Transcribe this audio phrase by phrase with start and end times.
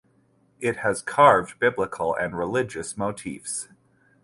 [0.59, 3.67] It has carved biblical and religious motifs.